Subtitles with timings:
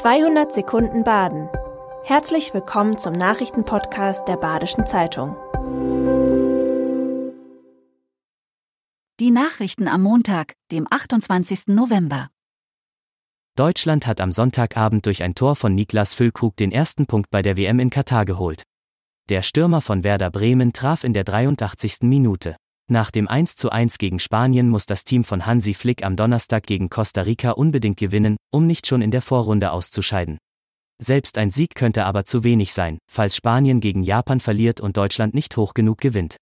[0.00, 1.50] 200 Sekunden Baden.
[2.04, 5.36] Herzlich willkommen zum Nachrichtenpodcast der Badischen Zeitung.
[9.20, 11.66] Die Nachrichten am Montag, dem 28.
[11.66, 12.30] November.
[13.56, 17.58] Deutschland hat am Sonntagabend durch ein Tor von Niklas Füllkrug den ersten Punkt bei der
[17.58, 18.62] WM in Katar geholt.
[19.28, 21.98] Der Stürmer von Werder Bremen traf in der 83.
[22.04, 22.56] Minute.
[22.92, 27.22] Nach dem 1:1 gegen Spanien muss das Team von Hansi Flick am Donnerstag gegen Costa
[27.22, 30.38] Rica unbedingt gewinnen, um nicht schon in der Vorrunde auszuscheiden.
[31.00, 35.34] Selbst ein Sieg könnte aber zu wenig sein, falls Spanien gegen Japan verliert und Deutschland
[35.34, 36.34] nicht hoch genug gewinnt.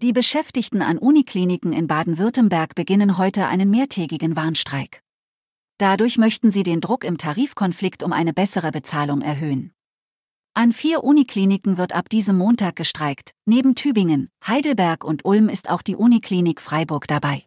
[0.00, 5.02] Die Beschäftigten an Unikliniken in Baden-Württemberg beginnen heute einen mehrtägigen Warnstreik.
[5.76, 9.74] Dadurch möchten sie den Druck im Tarifkonflikt um eine bessere Bezahlung erhöhen.
[10.54, 13.32] An vier Unikliniken wird ab diesem Montag gestreikt.
[13.46, 17.44] Neben Tübingen, Heidelberg und Ulm ist auch die Uniklinik Freiburg dabei.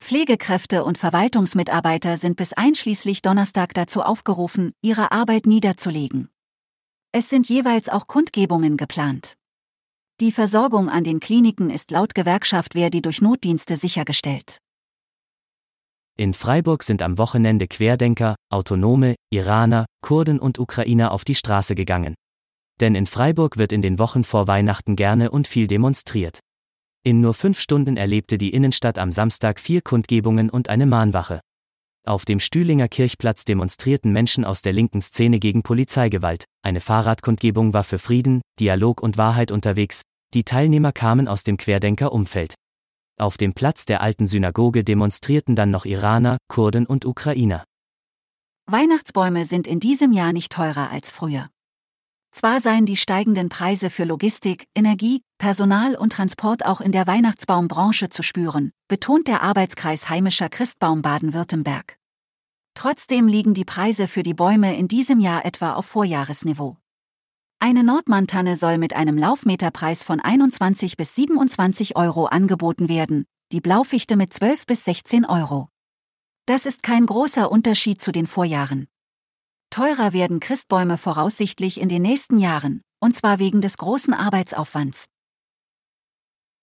[0.00, 6.30] Pflegekräfte und Verwaltungsmitarbeiter sind bis einschließlich Donnerstag dazu aufgerufen, ihre Arbeit niederzulegen.
[7.10, 9.34] Es sind jeweils auch Kundgebungen geplant.
[10.20, 14.58] Die Versorgung an den Kliniken ist laut Gewerkschaft Verdi durch Notdienste sichergestellt.
[16.16, 22.14] In Freiburg sind am Wochenende Querdenker, Autonome, Iraner, Kurden und Ukrainer auf die Straße gegangen.
[22.80, 26.40] Denn in Freiburg wird in den Wochen vor Weihnachten gerne und viel demonstriert.
[27.02, 31.40] In nur fünf Stunden erlebte die Innenstadt am Samstag vier Kundgebungen und eine Mahnwache.
[32.06, 37.84] Auf dem Stühlinger Kirchplatz demonstrierten Menschen aus der linken Szene gegen Polizeigewalt, eine Fahrradkundgebung war
[37.84, 42.54] für Frieden, Dialog und Wahrheit unterwegs, die Teilnehmer kamen aus dem Querdenker-Umfeld.
[43.18, 47.64] Auf dem Platz der alten Synagoge demonstrierten dann noch Iraner, Kurden und Ukrainer.
[48.66, 51.50] Weihnachtsbäume sind in diesem Jahr nicht teurer als früher.
[52.40, 58.08] Zwar seien die steigenden Preise für Logistik, Energie, Personal und Transport auch in der Weihnachtsbaumbranche
[58.08, 61.98] zu spüren, betont der Arbeitskreis Heimischer Christbaum Baden-Württemberg.
[62.72, 66.78] Trotzdem liegen die Preise für die Bäume in diesem Jahr etwa auf Vorjahresniveau.
[67.58, 74.16] Eine Nordmantanne soll mit einem Laufmeterpreis von 21 bis 27 Euro angeboten werden, die Blaufichte
[74.16, 75.68] mit 12 bis 16 Euro.
[76.46, 78.86] Das ist kein großer Unterschied zu den Vorjahren.
[79.70, 85.06] Teurer werden Christbäume voraussichtlich in den nächsten Jahren, und zwar wegen des großen Arbeitsaufwands.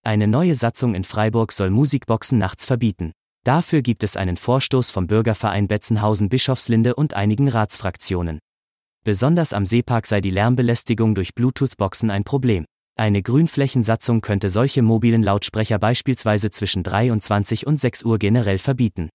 [0.03, 3.13] Eine neue Satzung in Freiburg soll Musikboxen nachts verbieten.
[3.45, 8.39] Dafür gibt es einen Vorstoß vom Bürgerverein Betzenhausen-Bischofslinde und einigen Ratsfraktionen.
[9.05, 12.65] Besonders am Seepark sei die Lärmbelästigung durch Bluetooth-Boxen ein Problem.
[12.99, 19.07] Eine Grünflächensatzung könnte solche mobilen Lautsprecher beispielsweise zwischen 23 und 6 Uhr generell verbieten.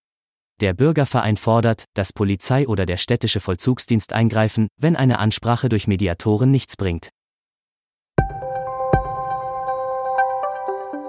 [0.62, 6.52] Der Bürgerverein fordert, dass Polizei oder der städtische Vollzugsdienst eingreifen, wenn eine Ansprache durch Mediatoren
[6.52, 7.08] nichts bringt.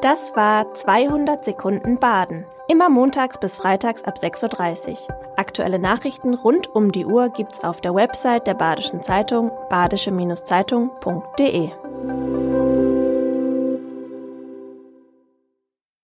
[0.02, 2.48] Das war 200 Sekunden Baden.
[2.68, 4.98] Immer montags bis freitags ab 6.30 Uhr.
[5.38, 11.70] Aktuelle Nachrichten rund um die Uhr gibt's auf der Website der Badischen Zeitung badische-zeitung.de.